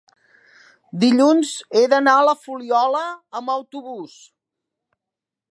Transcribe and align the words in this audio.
dilluns 1.03 1.51
he 1.75 1.83
d'anar 1.93 2.17
a 2.21 2.25
la 2.29 2.35
Fuliola 2.47 3.05
amb 3.41 3.55
autobús. 3.61 4.21